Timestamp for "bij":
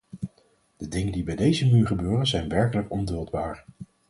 1.23-1.35